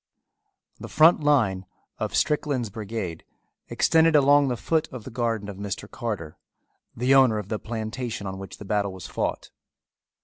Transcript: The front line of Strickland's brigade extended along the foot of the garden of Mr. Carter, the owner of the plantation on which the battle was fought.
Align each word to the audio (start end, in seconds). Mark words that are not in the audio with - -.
The 0.79 0.87
front 0.87 1.19
line 1.23 1.67
of 1.99 2.15
Strickland's 2.15 2.71
brigade 2.71 3.23
extended 3.67 4.15
along 4.15 4.47
the 4.47 4.57
foot 4.57 4.87
of 4.91 5.03
the 5.03 5.11
garden 5.11 5.47
of 5.47 5.57
Mr. 5.57 5.87
Carter, 5.87 6.39
the 6.95 7.13
owner 7.13 7.37
of 7.37 7.49
the 7.49 7.59
plantation 7.59 8.25
on 8.25 8.39
which 8.39 8.57
the 8.57 8.65
battle 8.65 8.93
was 8.93 9.05
fought. 9.05 9.51